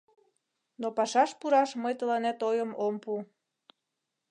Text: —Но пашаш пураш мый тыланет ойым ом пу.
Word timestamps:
—Но 0.81 0.87
пашаш 0.97 1.31
пураш 1.39 1.69
мый 1.83 1.93
тыланет 1.99 2.39
ойым 2.49 2.71
ом 2.85 2.95
пу. 3.03 3.13